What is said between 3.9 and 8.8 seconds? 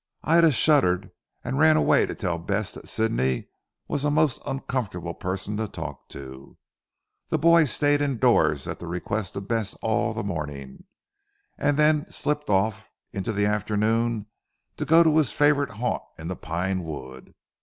a most uncomfortable person to talk to. The boy stayed indoors at